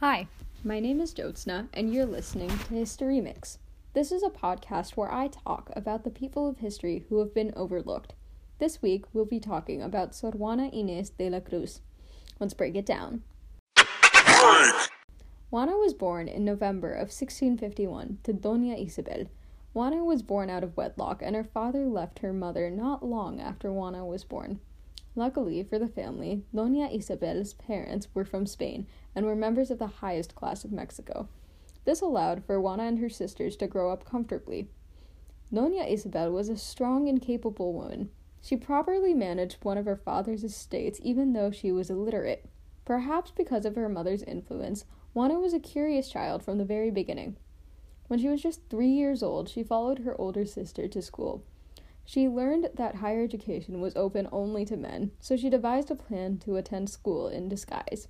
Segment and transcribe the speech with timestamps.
[0.00, 0.28] Hi,
[0.62, 3.58] my name is Jyotsna, and you're listening to History Mix.
[3.94, 7.52] This is a podcast where I talk about the people of history who have been
[7.56, 8.14] overlooked.
[8.60, 11.80] This week, we'll be talking about Sor Juana Inés de la Cruz.
[12.38, 13.24] Let's break it down.
[15.50, 19.24] Juana was born in November of 1651 to Doña Isabel.
[19.74, 23.72] Juana was born out of wedlock, and her father left her mother not long after
[23.72, 24.60] Juana was born.
[25.18, 29.98] Luckily for the family, Doña Isabel's parents were from Spain and were members of the
[29.98, 31.28] highest class of Mexico.
[31.84, 34.68] This allowed for Juana and her sisters to grow up comfortably.
[35.52, 38.10] Doña Isabel was a strong and capable woman.
[38.40, 42.48] She properly managed one of her father's estates even though she was illiterate.
[42.84, 47.36] Perhaps because of her mother's influence, Juana was a curious child from the very beginning.
[48.06, 51.42] When she was just three years old, she followed her older sister to school.
[52.08, 56.38] She learned that higher education was open only to men, so she devised a plan
[56.38, 58.08] to attend school in disguise.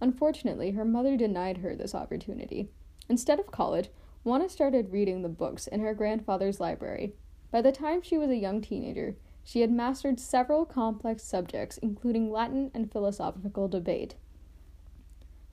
[0.00, 2.70] Unfortunately, her mother denied her this opportunity.
[3.08, 3.88] Instead of college,
[4.24, 7.14] Juana started reading the books in her grandfather's library.
[7.52, 12.32] By the time she was a young teenager, she had mastered several complex subjects, including
[12.32, 14.16] Latin and philosophical debate.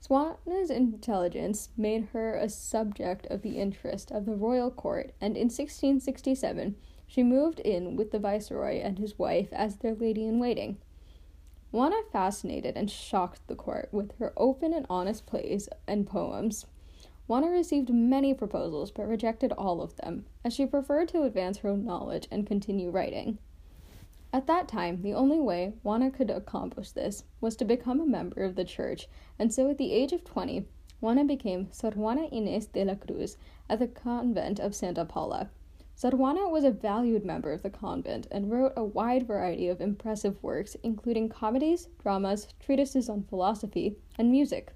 [0.08, 5.44] Juana's intelligence made her a subject of the interest of the royal court, and in
[5.44, 6.74] 1667
[7.14, 10.78] she moved in with the viceroy and his wife as their lady in waiting.
[11.70, 16.66] Juana fascinated and shocked the court with her open and honest plays and poems.
[17.28, 21.68] Juana received many proposals but rejected all of them, as she preferred to advance her
[21.68, 23.38] own knowledge and continue writing.
[24.32, 28.42] At that time, the only way Juana could accomplish this was to become a member
[28.42, 29.06] of the church,
[29.38, 30.66] and so at the age of 20,
[31.00, 33.36] Juana became Sor Juana Inés de la Cruz
[33.70, 35.50] at the convent of Santa Paula.
[35.96, 36.10] Sor
[36.50, 40.76] was a valued member of the convent and wrote a wide variety of impressive works,
[40.82, 44.74] including comedies, dramas, treatises on philosophy, and music.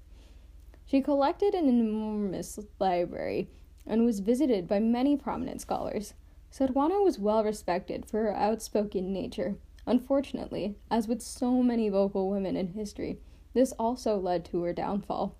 [0.85, 3.49] She collected an enormous library
[3.85, 6.13] and was visited by many prominent scholars.
[6.51, 9.57] Sor was well respected for her outspoken nature.
[9.85, 13.19] Unfortunately, as with so many vocal women in history,
[13.53, 15.35] this also led to her downfall.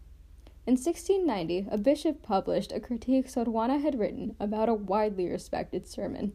[0.70, 5.88] In 1690, a bishop published a critique Sor Juana had written about a widely respected
[5.88, 6.34] sermon.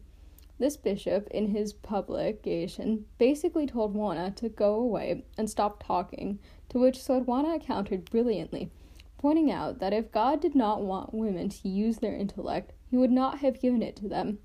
[0.59, 6.79] This bishop, in his publication, basically told Juana to go away and stop talking, to
[6.79, 8.71] which Sor Juana countered brilliantly,
[9.17, 13.11] pointing out that if God did not want women to use their intellect, he would
[13.11, 14.39] not have given it to them.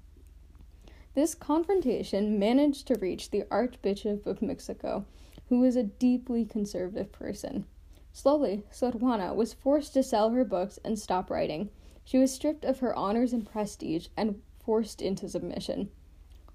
[1.14, 5.04] This confrontation managed to reach the Archbishop of Mexico,
[5.48, 7.66] who was a deeply conservative person.
[8.12, 11.71] Slowly, Sor Juana was forced to sell her books and stop writing.
[12.04, 15.91] She was stripped of her honors and prestige and forced into submission.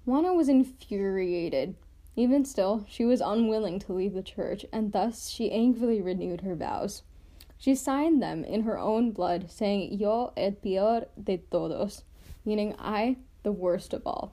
[0.04, 1.74] Juana was infuriated.
[2.14, 6.54] Even still, she was unwilling to leave the church, and thus she angrily renewed her
[6.54, 7.02] vows.
[7.58, 12.04] She signed them in her own blood, saying, Yo el peor de todos,
[12.44, 14.32] meaning I, the worst of all.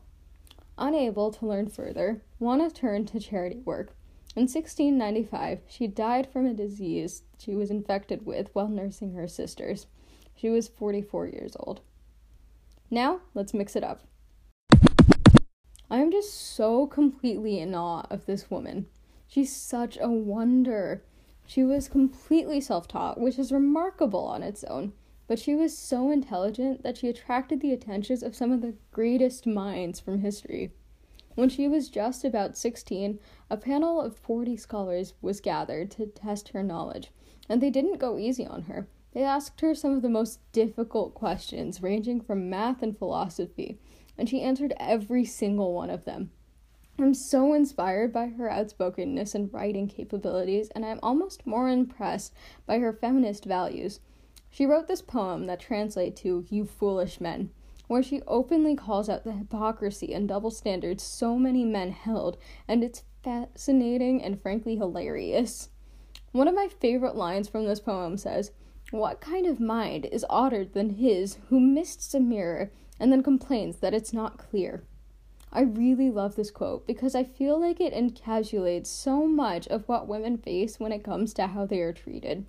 [0.77, 3.95] Unable to learn further, Juana turned to charity work.
[4.35, 9.85] In 1695, she died from a disease she was infected with while nursing her sisters.
[10.35, 11.81] She was 44 years old.
[12.89, 14.01] Now, let's mix it up.
[15.87, 18.87] I am just so completely in awe of this woman.
[19.27, 21.03] She's such a wonder.
[21.45, 24.93] She was completely self taught, which is remarkable on its own,
[25.27, 29.45] but she was so intelligent that she attracted the attentions of some of the greatest
[29.45, 30.71] minds from history.
[31.35, 36.49] When she was just about 16, a panel of 40 scholars was gathered to test
[36.49, 37.11] her knowledge,
[37.49, 38.87] and they didn't go easy on her.
[39.13, 43.79] They asked her some of the most difficult questions, ranging from math and philosophy,
[44.17, 46.31] and she answered every single one of them.
[46.99, 52.33] I'm so inspired by her outspokenness and writing capabilities, and I'm almost more impressed
[52.67, 53.99] by her feminist values.
[54.51, 57.49] She wrote this poem that translates to You Foolish Men
[57.87, 62.83] where she openly calls out the hypocrisy and double standards so many men held, and
[62.83, 65.69] it's fascinating and frankly hilarious.
[66.31, 68.51] One of my favorite lines from this poem says,
[68.91, 73.77] What kind of mind is odder than his who mists a mirror and then complains
[73.77, 74.83] that it's not clear?
[75.51, 80.07] I really love this quote because I feel like it encapsulates so much of what
[80.07, 82.47] women face when it comes to how they are treated.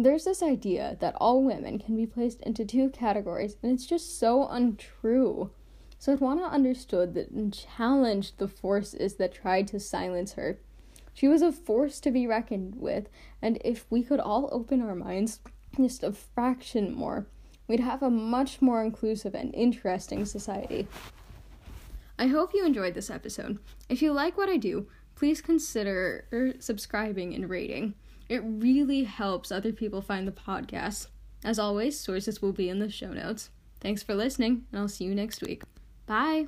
[0.00, 4.16] There's this idea that all women can be placed into two categories, and it's just
[4.16, 5.50] so untrue.
[5.98, 10.60] So Juana understood that and challenged the forces that tried to silence her.
[11.12, 13.08] She was a force to be reckoned with,
[13.42, 15.40] and if we could all open our minds
[15.76, 17.26] just a fraction more,
[17.66, 20.86] we'd have a much more inclusive and interesting society.
[22.20, 23.58] I hope you enjoyed this episode.
[23.88, 24.86] If you like what I do,
[25.16, 27.94] please consider subscribing and rating.
[28.28, 31.08] It really helps other people find the podcast.
[31.44, 33.50] As always, sources will be in the show notes.
[33.80, 35.62] Thanks for listening, and I'll see you next week.
[36.06, 36.46] Bye.